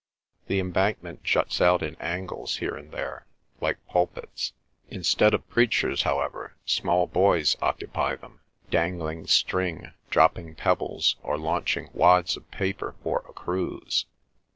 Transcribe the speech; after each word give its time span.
The 0.47 0.59
embankment 0.59 1.23
juts 1.23 1.61
out 1.61 1.83
in 1.83 1.93
angles 1.97 2.55
here 2.57 2.75
and 2.75 2.89
there, 2.91 3.27
like 3.59 3.77
pulpits; 3.87 4.53
instead 4.89 5.35
of 5.35 5.47
preachers, 5.47 6.01
however, 6.01 6.55
small 6.65 7.05
boys 7.05 7.55
occupy 7.61 8.15
them, 8.15 8.39
dangling 8.71 9.27
string, 9.27 9.91
dropping 10.09 10.55
pebbles, 10.55 11.17
or 11.21 11.37
launching 11.37 11.91
wads 11.93 12.35
of 12.35 12.49
paper 12.49 12.95
for 13.03 13.23
a 13.29 13.33
cruise. 13.33 14.07